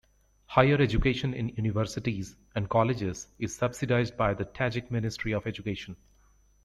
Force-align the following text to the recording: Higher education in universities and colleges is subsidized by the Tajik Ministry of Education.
Higher 0.47 0.81
education 0.81 1.31
in 1.35 1.49
universities 1.49 2.35
and 2.55 2.67
colleges 2.67 3.27
is 3.37 3.53
subsidized 3.53 4.17
by 4.17 4.33
the 4.33 4.45
Tajik 4.45 4.89
Ministry 4.89 5.31
of 5.31 5.45
Education. 5.45 5.95